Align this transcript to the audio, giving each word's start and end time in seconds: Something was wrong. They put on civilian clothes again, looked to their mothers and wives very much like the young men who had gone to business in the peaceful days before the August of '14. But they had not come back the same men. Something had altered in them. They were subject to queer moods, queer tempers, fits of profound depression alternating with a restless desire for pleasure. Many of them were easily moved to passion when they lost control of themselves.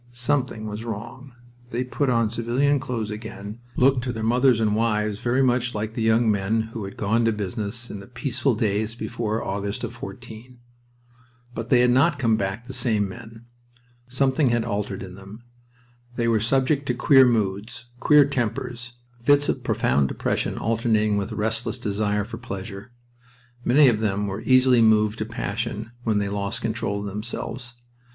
Something 0.13 0.65
was 0.65 0.83
wrong. 0.83 1.33
They 1.69 1.83
put 1.83 2.09
on 2.09 2.31
civilian 2.31 2.79
clothes 2.79 3.11
again, 3.11 3.59
looked 3.75 4.03
to 4.05 4.11
their 4.11 4.23
mothers 4.23 4.59
and 4.59 4.75
wives 4.75 5.19
very 5.19 5.43
much 5.43 5.75
like 5.75 5.93
the 5.93 6.01
young 6.01 6.31
men 6.31 6.61
who 6.73 6.85
had 6.85 6.97
gone 6.97 7.23
to 7.25 7.31
business 7.31 7.91
in 7.91 7.99
the 7.99 8.07
peaceful 8.07 8.55
days 8.55 8.95
before 8.95 9.37
the 9.37 9.45
August 9.45 9.83
of 9.83 9.93
'14. 9.93 10.57
But 11.53 11.69
they 11.69 11.81
had 11.81 11.91
not 11.91 12.17
come 12.17 12.35
back 12.35 12.65
the 12.65 12.73
same 12.73 13.07
men. 13.07 13.45
Something 14.07 14.49
had 14.49 14.65
altered 14.65 15.03
in 15.03 15.13
them. 15.13 15.43
They 16.15 16.27
were 16.27 16.39
subject 16.39 16.87
to 16.87 16.95
queer 16.95 17.27
moods, 17.27 17.85
queer 17.99 18.25
tempers, 18.25 18.93
fits 19.21 19.49
of 19.49 19.63
profound 19.63 20.07
depression 20.07 20.57
alternating 20.57 21.15
with 21.17 21.31
a 21.31 21.35
restless 21.35 21.77
desire 21.77 22.23
for 22.23 22.39
pleasure. 22.39 22.91
Many 23.63 23.87
of 23.87 23.99
them 23.99 24.25
were 24.25 24.41
easily 24.41 24.81
moved 24.81 25.19
to 25.19 25.25
passion 25.27 25.91
when 26.03 26.17
they 26.17 26.27
lost 26.27 26.63
control 26.63 27.01
of 27.01 27.05
themselves. 27.05 27.75